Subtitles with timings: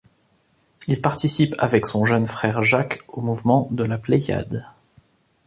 [0.87, 4.65] Il participe avec son jeune frère Jacques au mouvement de la Pléïade.